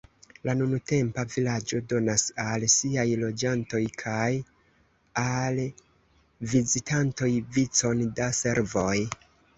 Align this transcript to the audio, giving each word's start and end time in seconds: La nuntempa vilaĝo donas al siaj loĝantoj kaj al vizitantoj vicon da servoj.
La 0.47 0.53
nuntempa 0.59 1.25
vilaĝo 1.33 1.81
donas 1.91 2.23
al 2.43 2.65
siaj 2.75 3.05
loĝantoj 3.25 3.81
kaj 4.03 4.31
al 5.25 5.61
vizitantoj 6.55 7.31
vicon 7.59 8.05
da 8.23 8.33
servoj. 8.43 8.97